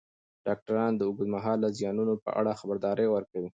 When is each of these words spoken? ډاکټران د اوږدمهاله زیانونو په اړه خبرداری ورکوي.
ډاکټران 0.47 0.91
د 0.95 1.01
اوږدمهاله 1.07 1.67
زیانونو 1.77 2.13
په 2.23 2.29
اړه 2.39 2.57
خبرداری 2.59 3.07
ورکوي. 3.09 3.49